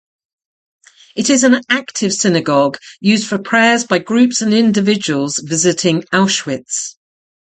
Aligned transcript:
It 1.15 1.29
is 1.29 1.43
an 1.43 1.61
active 1.69 2.11
synagogue 2.11 2.79
used 3.01 3.27
for 3.27 3.37
prayers 3.37 3.83
by 3.85 3.99
groups 3.99 4.41
and 4.41 4.51
individuals 4.51 5.37
visiting 5.37 6.01
Auschwitz. 6.11 6.95